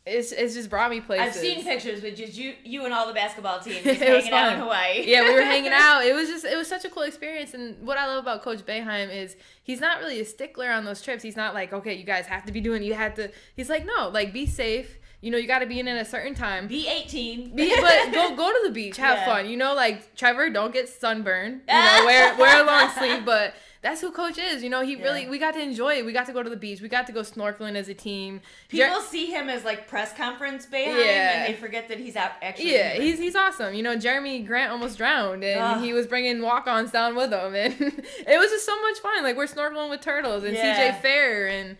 [0.08, 1.26] it's it's just brought me places.
[1.26, 4.52] I've seen pictures with just you, you and all the basketball team just hanging out
[4.54, 4.58] in.
[4.60, 5.04] Hawaii.
[5.06, 6.04] yeah, we were hanging out.
[6.04, 7.54] It was just it was such a cool experience.
[7.54, 11.02] And what I love about Coach Boeheim is he's not really a stickler on those
[11.02, 11.22] trips.
[11.22, 12.82] He's not like, okay, you guys have to be doing.
[12.82, 13.30] You had to.
[13.56, 14.98] He's like, no, like be safe.
[15.20, 16.68] You know, you got to be in at a certain time.
[16.68, 17.56] Be 18.
[17.56, 19.24] Be, but go go to the beach, have Yeah.
[19.26, 19.48] fun.
[19.48, 21.62] You know, like Trevor, don't get sunburned.
[21.68, 23.24] You know, wear wear a long sleeve.
[23.24, 24.62] But that's who Coach is.
[24.62, 26.04] You know, he really we got to enjoy it.
[26.06, 26.80] We got to go to the beach.
[26.80, 28.40] We got to go snorkeling as a team.
[28.68, 31.44] People Jer- see him as like press conference behind, Yeah.
[31.44, 32.72] and they forget that he's out actually.
[32.74, 33.06] Yeah, human.
[33.06, 33.74] he's he's awesome.
[33.74, 35.80] You know, Jerami Grant almost drowned, and Ugh.
[35.84, 39.22] he was bringing walk-ons down with him, and it was just so much fun.
[39.22, 40.92] Like we're snorkeling with turtles and Yeah.
[40.92, 41.76] CJ Fair, and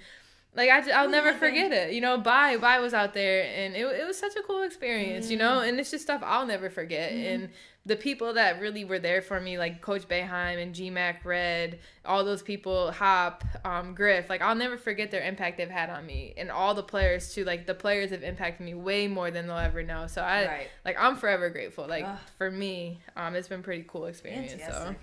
[0.55, 1.39] like I, I'll never love it.
[1.41, 1.93] forget it.
[1.93, 5.31] You know, Bye Bye was out there, and it, it was such a cool experience.
[5.31, 5.41] You Mm.
[5.41, 7.13] know, and it's just stuff I'll never forget.
[7.13, 7.29] Mm-hmm.
[7.43, 7.49] And
[7.88, 12.22] the people that really were there for me, like Coach Boeheim and GMAC Red, all
[12.22, 16.35] those people, Hop, um, Griff, like I'll never forget their impact they've had on me,
[16.37, 17.44] and all the players too.
[17.44, 20.07] Like the players have impacted me way more than they'll ever know.
[20.07, 20.68] So I, Right.
[20.85, 21.87] like, I'm forever grateful.
[21.88, 22.18] Like Ugh.
[22.37, 24.62] for me, um, it's been a pretty cool experience.
[24.64, 24.94] So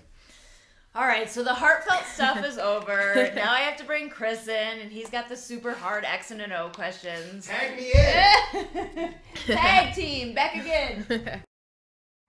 [0.94, 3.30] All right, so the heartfelt stuff is over.
[3.34, 6.40] now I have to bring Chris in, and he's got the super hard X and
[6.40, 7.48] an O questions.
[7.48, 9.14] Tag me in.
[9.46, 11.42] Tag team, back again.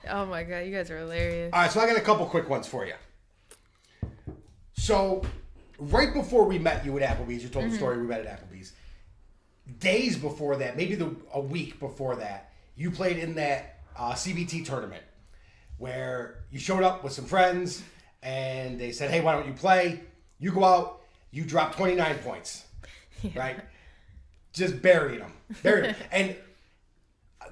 [0.10, 1.52] Oh my god, you guys are hilarious.
[1.54, 2.94] All right, so I got a couple quick ones for you.
[4.74, 5.24] So,
[5.80, 7.72] right before we met you at Applebee's, you told Mm-hmm.
[7.74, 8.74] the story we met at Applebee's.
[9.80, 14.66] Days before that, maybe the a week before that, you played in that uh, CBT
[14.66, 15.04] tournament
[15.78, 17.84] where you showed up with some friends
[18.24, 20.02] and they said, "Hey, why don't you play?"
[20.40, 22.64] You go out, you drop 29 points,
[23.36, 23.60] right?
[24.54, 25.34] Just burying them,
[25.64, 26.36] burying them, and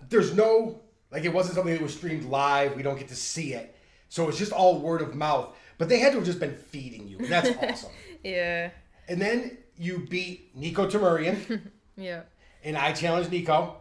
[0.08, 0.80] there's no
[1.16, 2.76] like it wasn't something that was streamed live.
[2.76, 3.76] We don't get to see it,
[4.10, 5.56] so it's just all word of mouth.
[5.78, 7.18] But they had to have just been feeding you.
[7.20, 7.92] and That's awesome.
[8.24, 8.72] Yeah,
[9.08, 11.62] And then you beat Nico Tamurian,
[11.98, 12.24] yeah.
[12.64, 13.78] and I challenged Nico.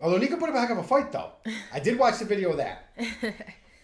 [0.00, 1.32] Although Nico put up a heck of a fight, though.
[1.72, 2.92] I did watch the video of that.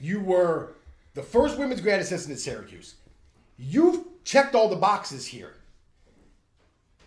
[0.01, 0.75] You were
[1.15, 2.97] the first women's grad assistant at Syracuse.
[3.57, 5.55] You've checked all the boxes here.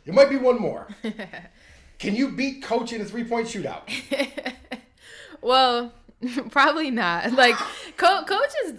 [0.06, 0.88] There might be one more.
[2.00, 3.82] Can you beat coach in a three point shootout?
[5.46, 5.94] Well,
[6.50, 7.32] probably not.
[7.36, 7.56] Like,
[7.98, 8.74] co- coach is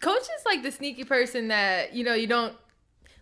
[0.00, 2.54] coach is like the sneaky person that you know you don't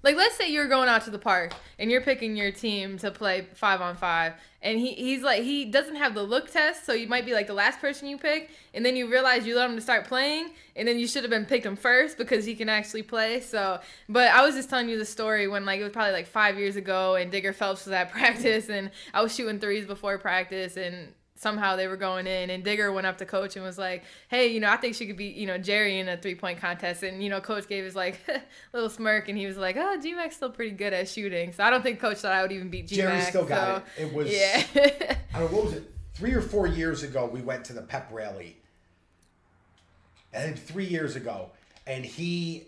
[0.04, 0.14] like.
[0.14, 3.48] Let's say you're going out to the park and you're picking your team to play
[3.54, 7.08] five on five, and he he's like he doesn't have the look test, so you
[7.08, 9.74] might be like the last person you pick, and then you realize you let him
[9.74, 12.68] to start playing, and then you should have been picked him first because he can
[12.68, 13.40] actually play.
[13.40, 16.28] So, but I was just telling you the story when like it was probably like
[16.28, 20.16] five years ago, and Digger Phelps was at practice, and I was shooting threes before
[20.18, 23.78] practice, and somehow they were going in and Digger went up to coach and was
[23.78, 26.34] like, Hey, you know, I think she could be, you know, Gerry in a three
[26.34, 28.20] point contest and you know, coach gave his like
[28.72, 31.52] little smirk and he was like, Oh, G Mac's still pretty good at shooting.
[31.52, 34.02] So I don't think coach thought I would even beat G Gerry still got so,
[34.02, 34.06] it.
[34.06, 34.64] It was Yeah.
[35.34, 35.92] I don't know, what was it?
[36.14, 38.56] Three or four years ago, we went to the pep rally.
[40.34, 41.52] I think three years ago,
[41.86, 42.66] and he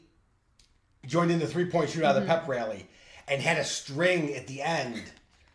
[1.06, 2.30] joined in the three point shootout of the mm-hmm.
[2.30, 2.86] pep rally
[3.26, 5.02] and had a string at the end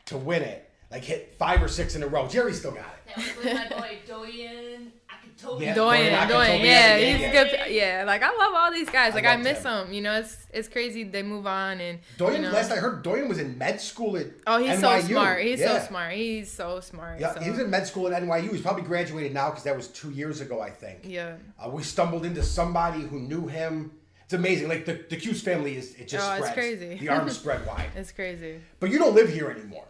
[0.06, 0.70] to win it.
[0.92, 2.28] Like hit five or six in a row.
[2.28, 2.95] Gerry still got it.
[3.08, 5.62] That was with my boy Doyen Akitobi.
[5.62, 5.76] Yeah.
[5.76, 7.32] Doyen, Doyen Doyen, yeah, yeah, he's yeah.
[7.44, 7.72] good.
[7.72, 9.14] Yeah, like I love all these guys.
[9.14, 9.64] Like I, loved miss him.
[9.64, 9.94] them.
[9.94, 12.52] You know, it's it's crazy they move on and Doyen, you know.
[12.54, 15.02] last I heard, Doyen was in med school at Oh, he's NYU.
[15.02, 15.42] so smart.
[15.44, 15.80] He's Yeah.
[15.80, 16.14] so smart.
[16.14, 17.20] He's so smart.
[17.20, 17.40] Yeah, so.
[17.42, 18.52] he was in med school at NYU.
[18.52, 21.00] He's probably graduated now because that was two years ago, I think.
[21.04, 21.36] Yeah.
[21.64, 23.92] Uh, we stumbled into somebody who knew him.
[24.24, 24.70] It's amazing.
[24.70, 26.98] Like the the Cuse family is it just Oh, it's crazy.
[26.98, 27.90] The arms spread wide.
[27.96, 28.60] It's crazy.
[28.80, 29.86] But you don't live here anymore.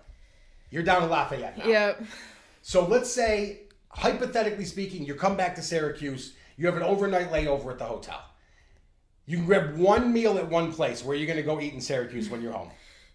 [0.71, 1.65] You're down in Lafayette now.
[1.67, 2.03] Yep.
[2.67, 6.33] So let's say, hypothetically speaking, you come back to Syracuse.
[6.57, 8.19] You have an overnight layover at the hotel.
[9.27, 11.05] You can grab one meal at one place.
[11.05, 12.71] Where are you going to go eat in Syracuse when you're home?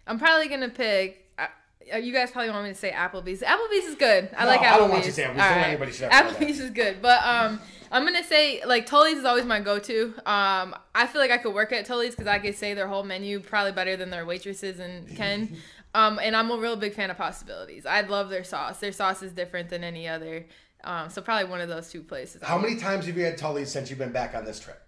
[0.07, 1.27] I'm probably gonna pick.
[1.37, 3.43] Uh, you guys probably want me to say Applebee's.
[3.43, 4.31] Applebee's is good.
[4.37, 4.73] I No, like Applebee's.
[4.73, 5.37] I don't want you to say Applebee's.
[5.37, 5.67] Don't All let right.
[5.67, 6.37] anybody say Applebee's.
[6.37, 7.61] Applebee's is good, but um,
[7.91, 10.15] I'm gonna say like Tully's is always my go-to.
[10.27, 13.03] Um, I feel like I could work at Tully's because I could say their whole
[13.03, 15.57] menu probably better than their waitresses and can.
[15.95, 17.85] Um, and I'm a real big fan of Pastabilities.
[17.87, 18.79] I love their sauce.
[18.79, 20.47] Their sauce is different than any other.
[20.85, 22.43] Um, so probably one of those two places.
[22.43, 24.81] How many times have you had Tully's since you've been back on this trip?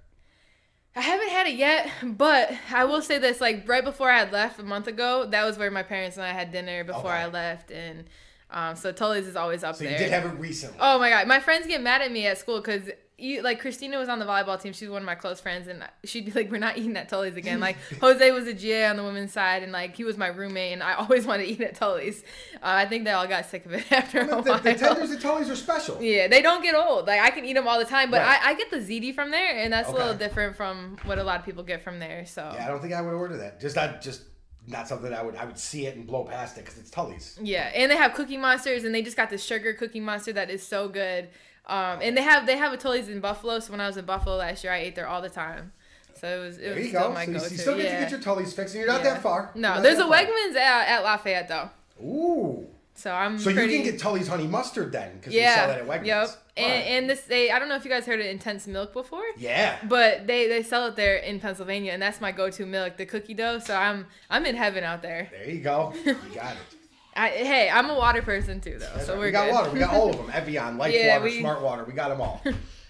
[0.95, 4.31] I haven't had it yet, but I will say this: like right before I had
[4.33, 7.23] left a month ago, that was where my parents and I had dinner before Okay.
[7.23, 8.05] I left, and
[8.51, 9.93] um, so Tully's is always up So there.
[9.93, 10.77] you did have it recently.
[10.81, 12.91] oh my god, my friends get mad at me at school because
[13.23, 14.73] you like Christina was on the volleyball team.
[14.73, 17.37] She's one of my close friends, and she'd be like, "We're not eating at Tully's
[17.37, 20.27] again." Like Jose was a GA on the women's side, and like he was my
[20.29, 22.23] roommate, and I always wanted to eat at Tully's.
[22.57, 24.59] Uh, I think they all got sick of it after a the, while.
[24.59, 26.03] the tenders at Tully's are special.
[26.03, 27.07] Yeah, they don't get old.
[27.07, 28.41] Like I can eat them all the time, but Right.
[28.43, 31.25] I, I get the ziti from there, and that's a little different from what a
[31.25, 32.27] lot of people get from there.
[32.27, 33.61] So Yeah, I don't think I would order that.
[33.61, 34.23] Just not just
[34.69, 37.39] not something I would I would see it and blow past it because it's Tully's.
[37.43, 40.51] Yeah, and they have Cookie Monsters, and they just got this sugar Cookie Monster that
[40.51, 41.29] is so good.
[41.67, 43.59] Um, and they have they have a Tully's in Buffalo.
[43.61, 45.73] So when I was in Buffalo last year, I ate there all the time.
[46.15, 47.15] So it was it There was you still go.
[47.15, 47.51] my So go-to.
[47.51, 47.95] you still get yeah.
[47.97, 49.15] to get your Tully's fix, and you're not Yeah.
[49.15, 49.51] that far.
[49.55, 50.03] No, there's a.
[50.05, 51.71] Wegmans at, at Lafayette though.
[52.05, 52.67] Ooh.
[52.95, 53.73] So I'm So pretty.
[53.73, 55.49] you can get Tully's honey mustard then because yeah.
[55.51, 56.07] you sell that at Wegmans.
[56.07, 56.29] Yep.
[56.59, 56.87] And, Alright.
[56.89, 59.23] and this they I don't know if you guys heard of intense milk before.
[59.39, 59.79] yeah.
[59.89, 63.35] But they, they sell it there in Pennsylvania, and that's my go-to milk, the cookie
[63.35, 63.59] dough.
[63.61, 65.29] So I'm I'm in heaven out there.
[65.31, 65.95] There you go.
[66.05, 66.77] You got it.
[67.15, 68.91] I, hey, I'm a water person too, though.
[68.95, 69.19] That's so right.
[69.19, 69.55] we're we got good.
[69.55, 69.71] water.
[69.71, 70.31] We got all of them.
[70.33, 71.85] Evian, Life Yeah, Water, we- Smart Water.
[71.85, 72.43] We got them all.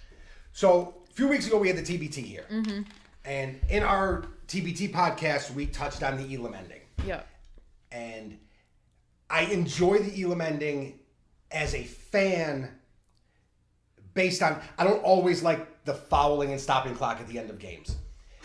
[0.53, 2.45] so a few weeks ago, we had the TBT here.
[2.51, 2.81] Mm-hmm.
[3.25, 6.81] And in our TBT podcast, we touched on the Elam ending.
[7.05, 7.21] Yeah.
[7.91, 8.37] And
[9.29, 10.99] I enjoy the Elam ending
[11.51, 12.69] as a fan
[14.13, 17.59] based on, I don't always like the fouling and stopping clock at the end of
[17.59, 17.95] games.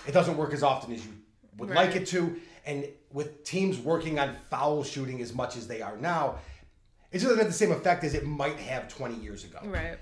[0.06, 1.12] It doesn't work as often as you
[1.58, 2.40] would like it to.
[2.68, 6.36] And with teams working on foul shooting as much as they are now,
[7.10, 9.58] it doesn't have the same effect as it might have 20 years ago.
[9.64, 9.98] Right.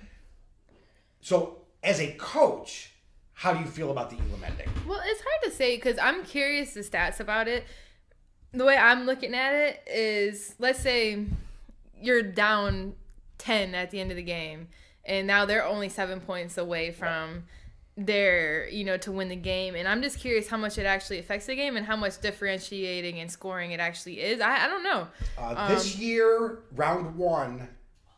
[1.20, 2.90] So, as a coach,
[3.34, 4.68] how do you feel about the Elam ending?
[4.84, 7.64] Well, it's hard to say because I'm curious the stats about it.
[8.52, 11.24] The way I'm looking at it is, let's say
[12.00, 12.94] you're down
[13.38, 14.66] ten at the end of the game,
[15.04, 17.44] and now they're only seven points away from
[17.96, 19.74] their, you know, to win the game.
[19.74, 23.18] And I'm just curious how much it actually affects the game and how much differentiating
[23.20, 24.40] and scoring it actually is.
[24.40, 25.08] I, I don't know.
[25.38, 27.68] Uh, this year, round one,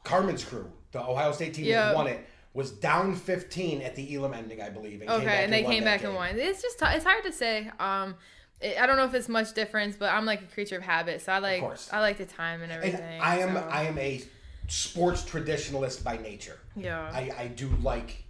[0.05, 1.87] Carmen's crew, the Ohio State team Yeah.
[1.87, 5.01] that won it, was down 15 at the Elam ending, I believe.
[5.01, 6.09] And Okay, came back and they came back game.
[6.09, 6.39] and won.
[6.39, 7.71] It's just t- it's hard to say.
[7.79, 8.17] Um,
[8.61, 11.21] it, I don't know if it's much difference, but I'm like a creature of habit,
[11.23, 11.63] so I like.
[11.93, 13.21] I like the time and And everything.
[13.21, 14.21] I am so, I am a
[14.67, 16.59] sports traditionalist by nature.
[16.75, 17.09] yeah.
[17.13, 18.25] I, I do like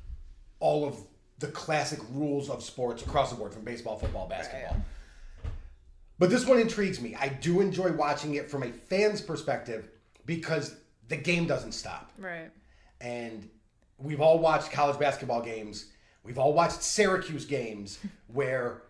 [0.61, 0.99] all of
[1.39, 4.77] the classic rules of sports across the board, from baseball, football, basketball.
[6.19, 7.15] But this one intrigues me.
[7.15, 9.89] I do enjoy watching it from a fan's perspective
[10.27, 10.75] because
[11.09, 12.13] the game doesn't stop.
[12.19, 12.51] right.
[13.01, 13.49] and
[13.99, 15.87] we've all watched college basketball games.
[16.25, 18.83] We've all watched Syracuse games where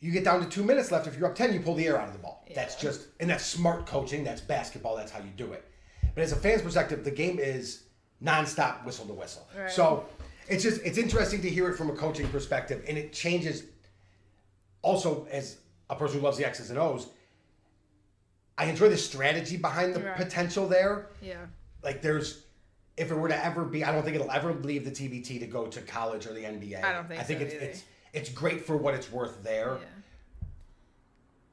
[0.00, 1.06] you get down to two minutes left.
[1.06, 2.44] If you're up 10, you pull the air out of the ball.
[2.54, 4.24] That's just, and that's smart coaching.
[4.24, 4.96] That's basketball.
[4.96, 5.64] That's how you do it.
[6.14, 7.84] But as a fan's perspective, the game is
[8.22, 9.48] nonstop whistle to whistle.
[9.56, 9.70] Right.
[9.70, 10.04] So
[10.52, 12.84] it's just, it's interesting to hear it from a coaching perspective.
[12.88, 13.64] And it changes
[14.82, 15.58] also as
[15.90, 17.06] a person who loves the X's and O's.
[18.58, 20.16] I enjoy the strategy behind the Right.
[20.16, 21.46] potential there Yeah.
[21.82, 22.44] like there's
[22.98, 25.46] if it were to ever be I don't think it'll ever leave the TBT to
[25.46, 26.84] go to college or the NBA.
[26.84, 27.64] I don't think I think so it's either.
[27.64, 29.78] it's it's great for what it's worth there.
[29.80, 30.46] Yeah.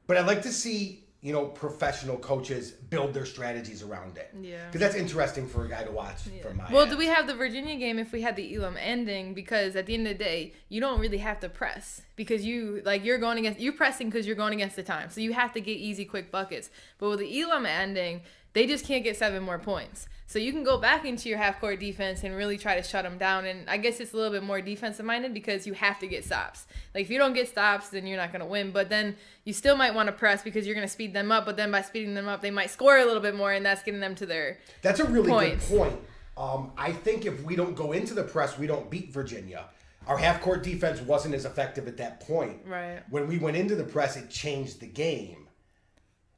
[0.06, 4.30] But I'd like to see, you know, professional coaches build their strategies around it.
[4.40, 4.70] Yeah.
[4.70, 6.92] Cuz that's interesting for a guy to watch from my Well, end.
[6.92, 9.34] do we have the Virginia game if we had the Elam ending?
[9.34, 12.80] Because at the end of the day, you don't really have to press because you
[12.84, 15.52] like you're going against you're pressing because you're going against the time, so you have
[15.52, 16.70] to get easy, quick buckets.
[16.98, 18.22] But with the Elam ending,
[18.52, 20.08] they just can't get seven more points.
[20.26, 23.02] So you can go back into your half court defense and really try to shut
[23.02, 23.46] them down.
[23.46, 26.24] And I guess it's a little bit more defensive minded because you have to get
[26.24, 26.66] stops.
[26.94, 28.70] Like if you don't get stops, then you're not going to win.
[28.70, 31.46] But then you still might want to press because you're going to speed them up.
[31.46, 33.82] But then by speeding them up, they might score a little bit more, and that's
[33.82, 35.68] getting them to their That's a really points.
[35.68, 36.00] good point.
[36.36, 39.64] Um, I think if we don't go into the press, we don't beat Virginia.
[40.06, 42.58] Our half court defense wasn't as effective at that point.
[42.64, 43.02] Right.
[43.10, 45.48] When we went into the press, it changed the game.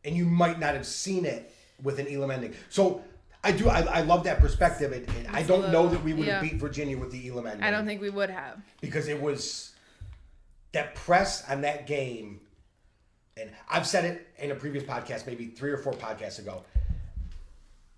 [0.03, 1.52] And you might not have seen it
[1.83, 2.55] with an Elam ending.
[2.69, 3.03] So
[3.45, 4.93] I do I, I love that perspective.
[4.93, 6.51] And, and I don't know that we would have yeah.
[6.51, 7.65] beat Virginia with the Elam ending.
[7.65, 8.61] I don't think we would have.
[8.81, 9.73] because it was
[10.73, 12.41] that press on that game,
[13.37, 16.65] and I've said it in a previous podcast, maybe three or four podcasts ago.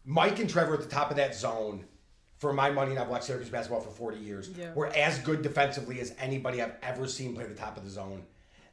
[0.05, 1.85] Mike and Trevor at the top of that zone,
[2.39, 4.75] for my money, and I've watched Syracuse basketball for 40 years, Yeah.
[4.75, 8.25] were as good defensively as anybody I've ever seen play the top of the zone.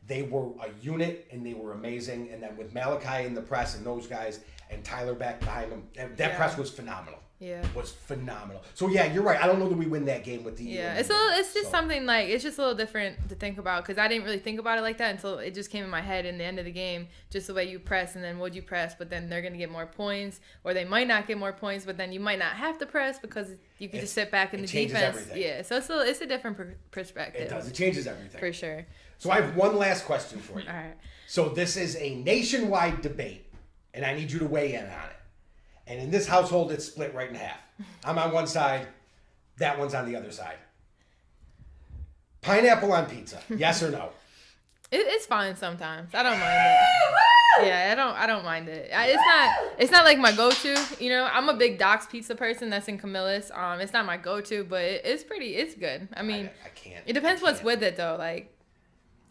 [0.08, 2.32] They were a unit and they were amazing.
[2.32, 4.40] And then with Malachi in the press and those guys
[4.72, 6.38] and Tyler back behind them, that that Yeah.
[6.38, 7.20] press was phenomenal.
[7.40, 7.66] Yeah.
[7.74, 8.64] Was phenomenal.
[8.76, 9.42] So yeah, you're right.
[9.42, 11.56] I don't know that we win that game with the Yeah, it's a little, it's
[11.56, 14.26] just So- something like it's just a little different to think about because I didn't
[14.26, 16.44] really think about it like that until it just came in my head in the
[16.44, 17.08] end of the game.
[17.32, 19.72] Just the way you press and then would you press, but then they're gonna get
[19.72, 22.78] more points, or they might not get more points, but then you might not have
[22.78, 25.18] to press because you can It- just sit back in it the changes defense.
[25.18, 25.42] everything.
[25.42, 27.42] Yeah, so it's a it's a different per- perspective.
[27.42, 27.68] It does.
[27.68, 28.40] It changes everything.
[28.40, 28.86] for sure.
[29.18, 30.68] So I have one last question for you.
[30.70, 30.94] All right.
[31.28, 33.46] So this is a nationwide debate,
[33.94, 35.18] and I need you to weigh in on it.
[35.88, 37.58] And in this household, it's split right in half.
[38.06, 38.88] I'm on one side,
[39.58, 40.56] that one's on the other side.
[42.42, 44.10] Pineapple on pizza, yes or no?
[44.92, 46.14] It, it's fine sometimes.
[46.14, 47.68] I don't mind it.
[47.68, 48.16] Yeah, I don't.
[48.16, 48.90] I don't mind it.
[48.94, 49.74] I, it's not.
[49.78, 50.76] It's not like my go-to.
[51.04, 52.70] You know, I'm a big Doc's Pizza person.
[52.70, 53.52] That's in Camillus.
[53.54, 55.56] Um, it's not my go-to, but it, it's pretty.
[55.56, 56.08] It's good.
[56.16, 57.04] I mean, I, I can't.
[57.06, 57.66] it depends what's can't.
[57.66, 58.16] with it though.
[58.18, 58.58] Like,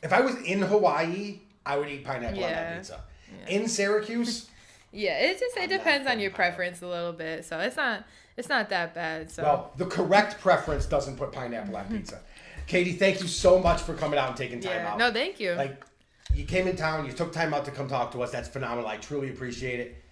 [0.03, 2.77] If I was in Hawaii I would eat pineapple on that Yeah.
[2.77, 3.01] pizza.
[3.49, 4.50] In Syracuse,
[4.93, 7.45] Yeah, it just it I'm depends on your preference a little bit.
[7.45, 8.05] So it's not
[8.37, 9.31] it's not that bad.
[9.31, 12.21] So well, the correct preference doesn't put pineapple on pizza.
[12.67, 14.93] Katie, thank you so much for coming out and taking time yeah.
[14.93, 14.99] out.
[14.99, 15.53] No, thank you.
[15.55, 15.85] Like,
[16.33, 18.31] you came in town, you took time out to come talk to us.
[18.31, 18.89] That's phenomenal.
[18.89, 20.05] I truly appreciate it.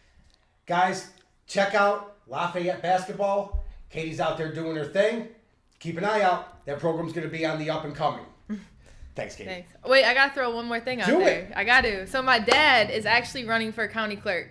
[0.66, 1.10] Guys,
[1.46, 3.64] check out Lafayette Basketball.
[3.90, 5.28] Katie's out there doing her thing.
[5.78, 6.64] Keep an eye out.
[6.66, 8.26] That program's going to be on the up and coming.
[9.14, 9.50] Thanks, Katie.
[9.50, 9.72] Thanks.
[9.86, 11.40] Wait, I gotta throw one more thing out Do there.
[11.42, 11.52] it.
[11.54, 12.06] I got to.
[12.08, 14.50] So my dad is actually running for county clerk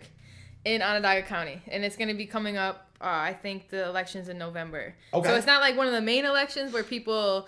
[0.67, 2.89] in Onondaga County, and it's gonna be coming up.
[2.99, 4.93] Uh, I think the election's in November.
[5.13, 5.30] Okay.
[5.30, 7.47] So it's not like one of the main elections where people,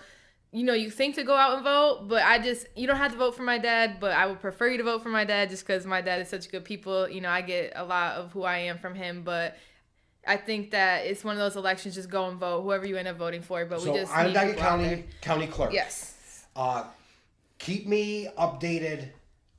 [0.52, 3.12] you know, you think to go out and vote, but I just you don't have
[3.12, 5.50] to vote for my dad, but I would prefer you to vote for my dad
[5.50, 7.08] just because my dad is such good people.
[7.10, 9.56] You know, I get a lot of who I am from him, but.
[10.28, 11.94] I think that it's one of those elections.
[11.94, 13.64] Just go and vote, whoever you end up voting for.
[13.64, 14.52] But So, we just Onondaga.
[14.52, 15.72] County County Clerk.
[15.72, 16.44] Yes.
[16.54, 16.84] Uh,
[17.58, 19.08] keep me updated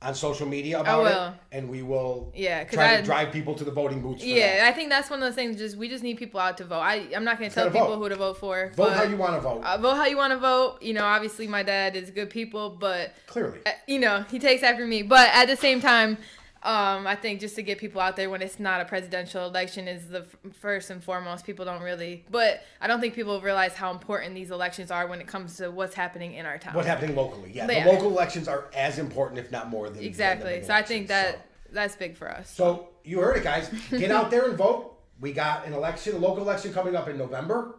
[0.02, 3.64] on social media about it, and we will yeah try I- to drive people to
[3.64, 4.22] the voting booths.
[4.22, 4.66] For Yeah, that.
[4.68, 5.56] I think that's one of those things.
[5.56, 6.80] Just we just need people out to vote.
[6.80, 7.98] I I'm not gonna tell people vote.
[7.98, 8.72] who to vote for.
[8.76, 9.62] vote how you want to vote.
[9.64, 10.82] Uh, vote how you want to vote.
[10.82, 13.60] You know, obviously my dad is good people, but Clearly.
[13.66, 15.02] uh, you know he takes after me.
[15.02, 16.18] But at the same time,
[16.64, 19.88] um, I think just to get people out there when it's not a presidential election
[19.88, 21.44] is the f- first and foremost.
[21.44, 25.20] People don't really, but I don't think people realize how important these elections are when
[25.20, 26.74] it comes to what's happening in our town.
[26.74, 27.50] What's happening locally?
[27.52, 27.84] Yeah, Yeah.
[27.84, 30.62] the local elections are as important, if not more, than exactly.
[30.62, 31.40] So I think that so.
[31.72, 32.48] that's big for us.
[32.48, 33.68] So you heard it, guys.
[33.90, 34.98] Get out there and vote.
[35.20, 37.76] We got an election, a local election coming up in November.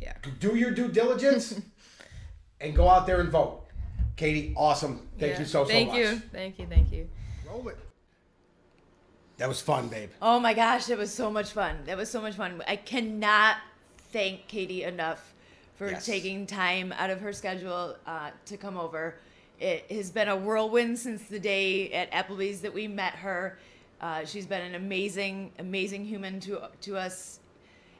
[0.00, 0.14] Yeah.
[0.40, 1.60] Do your due diligence
[2.60, 3.64] and go out there and vote.
[4.16, 5.08] Katie, awesome.
[5.18, 5.38] Thank Yeah.
[5.40, 5.96] you so so Thank much.
[5.98, 6.20] Thank you.
[6.32, 6.66] Thank you.
[6.68, 7.08] Thank you.
[7.56, 7.78] Roll it.
[9.38, 10.10] That was fun, babe.
[10.20, 11.76] Oh my gosh, that was so much fun.
[11.86, 12.62] That was so much fun.
[12.66, 13.56] I cannot
[14.12, 15.34] thank Katie enough
[15.76, 16.06] for Yes.
[16.06, 19.16] taking time out of her schedule uh, to come over.
[19.58, 23.58] It has been a whirlwind since the day at Applebee's that we met her.
[24.00, 27.40] Uh, she's been an amazing, amazing human to to us,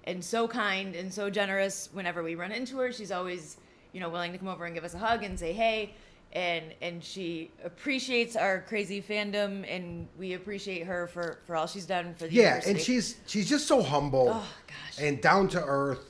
[0.05, 1.89] and so kind and so generous.
[1.95, 3.57] Whenever we run into her, she's always,
[3.93, 5.95] you know, willing to come over and give us a hug and say hey.
[6.33, 11.87] And and she appreciates our crazy fandom, and we appreciate her for for all she's
[11.87, 15.01] done for the Yeah, and she's she's just so humble Oh gosh.
[15.01, 16.05] and down to earth.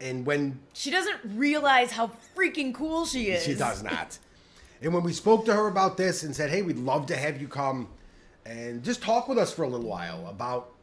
[0.00, 3.42] And when She doesn't realize how freaking cool she is.
[3.42, 4.18] She does not.
[4.82, 7.40] And when we spoke to her about this and said, "Hey, we'd love to have
[7.40, 7.88] you come
[8.44, 10.74] and just talk with us for a little while about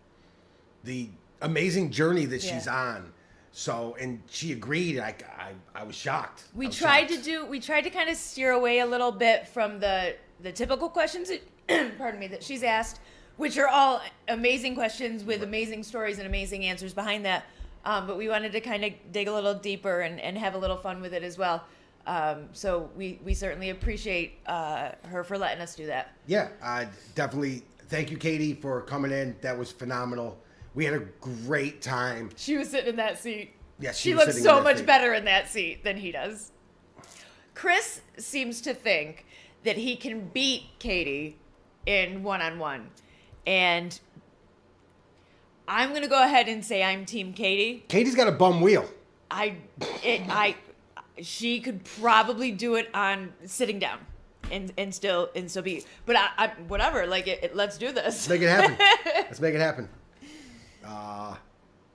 [0.84, 1.08] the
[1.42, 3.14] amazing journey that she's on,"
[3.54, 5.00] so and she agreed.
[5.00, 6.46] I, I, I was shocked.
[6.56, 7.24] We was tried shocked.
[7.24, 7.46] to do.
[7.46, 11.30] We tried to kind of steer away a little bit from the the typical questions.
[11.30, 12.28] That, pardon me.
[12.28, 13.00] That she's asked,
[13.38, 17.46] which are all amazing questions with amazing stories and amazing answers behind that.
[17.86, 20.58] Um, but we wanted to kind of dig a little deeper and, and have a
[20.58, 21.64] little fun with it as well.
[22.08, 26.14] Um, so we, we certainly appreciate uh, her for letting us do that.
[26.26, 29.36] Yeah, I definitely thank you, Katie, for coming in.
[29.42, 30.38] That was phenomenal.
[30.76, 32.32] We had a great time.
[32.36, 33.54] She was sitting in that seat.
[33.80, 34.86] Yeah, she she was looks so much seat.
[34.86, 36.52] better in that seat than he does.
[37.54, 39.26] Chris seems to think
[39.64, 41.38] that he can beat Katie
[41.86, 42.90] in one on one.
[43.46, 44.00] And
[45.68, 47.86] I'm going to go ahead and say I'm Team Katie.
[47.88, 48.90] Katie's got a bum wheel.
[49.30, 49.58] I,
[50.04, 50.56] it, I,
[51.22, 54.00] she could probably do it on sitting down.
[54.52, 57.92] And, and still and still be but I, I whatever like it, it, let's do
[57.92, 58.78] this Let's make it happen.
[59.16, 59.90] Let's make it happen.
[60.86, 61.36] Uh,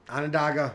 [0.09, 0.75] Onondaga,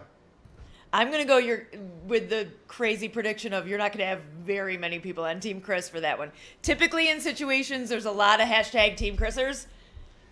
[0.92, 1.68] I'm gonna go your
[2.08, 5.90] with the crazy prediction of you're not gonna have very many people on Team Chris
[5.90, 6.32] for that one.
[6.62, 9.66] Typically in situations there's a lot of hashtag Team Chrisers.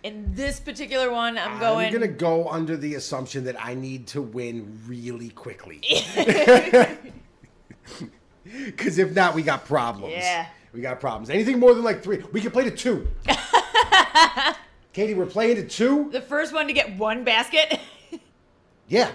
[0.02, 1.86] In this particular one, I'm going.
[1.86, 5.80] I'm gonna go under the assumption that I need to win really quickly.
[8.44, 10.14] Because if not, we got problems.
[10.14, 10.46] Yeah.
[10.72, 11.30] We got problems.
[11.30, 13.06] Anything more than like three, we can play to two.
[14.92, 16.10] Katie, we're playing to two.
[16.10, 17.80] the first one to get one basket.
[18.88, 19.10] Yeah,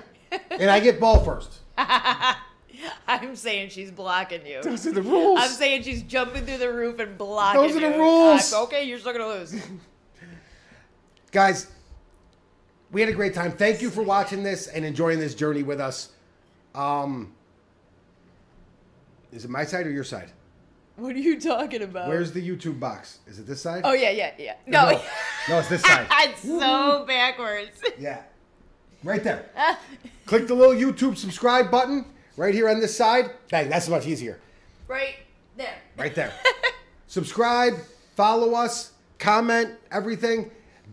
[0.49, 1.59] and I get ball first.
[1.77, 4.63] I'm saying she's blocking you.
[4.63, 5.39] Those are the rules.
[5.39, 7.67] I'm saying she's jumping through the roof and blocking you.
[7.67, 8.01] Those are the you.
[8.01, 8.51] rules.
[8.51, 9.55] Uh, okay, you're still gonna lose.
[11.31, 11.67] Guys,
[12.91, 13.51] we had a great time.
[13.51, 16.09] Thank you for watching this and enjoying this journey with us.
[16.73, 17.33] Um,
[19.31, 20.31] is it my side or your side?
[20.97, 22.09] What are you talking about?
[22.09, 23.19] Where's the YouTube box?
[23.27, 23.81] Is it this side?
[23.83, 24.55] Oh yeah, yeah, yeah.
[24.65, 25.01] No, no,
[25.47, 26.07] no, it's this side.
[26.11, 27.79] it's so backwards.
[27.99, 28.21] Yeah.
[29.03, 29.45] Right there.
[30.25, 33.29] Click the little YouTube subscribe button right here on this side.
[33.51, 34.39] Bang, that's much easier.
[34.87, 35.15] right
[35.55, 35.75] there.
[35.97, 36.33] Right there.
[37.05, 37.75] subscribe,
[38.15, 40.49] follow us, comment, everything.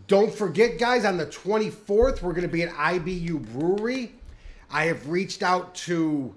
[0.07, 4.13] Don't forget, guys, on the 24th, we're going to be at IBU Brewery.
[4.69, 6.33] I have reached out to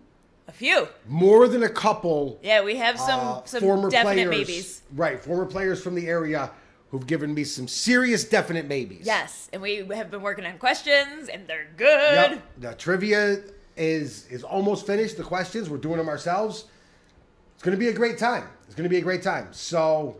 [0.48, 0.88] A few.
[1.06, 4.82] more than a couple Yeah, we have some uh, some former definite players, maybes.
[4.94, 5.20] right?
[5.22, 6.50] Former players from the area
[6.90, 9.06] who've given me some serious definite maybes.
[9.06, 12.30] Yes, and we have been working on questions, and they're good.
[12.30, 12.42] Yep.
[12.58, 13.42] The trivia
[13.76, 15.18] is is almost finished.
[15.18, 16.64] The questions we're doing them ourselves.
[17.54, 18.44] It's going to be a great time.
[18.66, 19.48] It's going to be a great time.
[19.50, 20.16] So,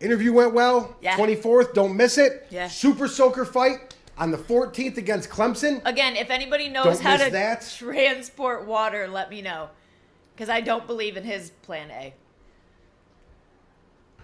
[0.00, 0.96] interview went well.
[1.00, 1.16] Yeah.
[1.16, 2.46] Twenty fourth, don't miss it.
[2.50, 2.68] Yeah.
[2.68, 5.80] Super Soaker fight on the fourteenth against Clemson.
[5.84, 7.74] Again, if anybody knows Don't how miss to that.
[7.78, 9.68] transport water, let me know,
[10.34, 12.14] because I don't believe in his plan A.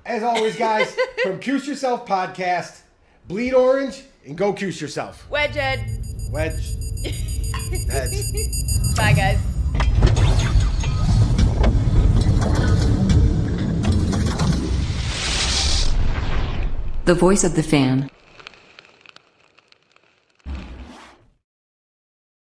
[0.06, 2.80] As always, guys, from Cuse Yourself podcast,
[3.28, 5.28] bleed orange and go cuse yourself.
[5.30, 5.84] Wedge Ed.
[6.30, 6.74] Wedge.
[7.90, 8.96] Heads.
[8.96, 10.40] Bye, guys.
[17.06, 18.10] The voice of the fan.